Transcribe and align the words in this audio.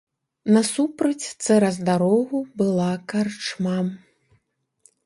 Насупраць 0.55 1.25
цераз 1.43 1.77
дарогу 1.91 2.41
была 2.63 2.89
карчма. 3.15 3.77